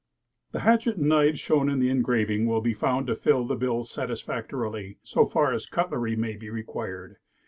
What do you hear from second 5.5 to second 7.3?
as cutlery may be required.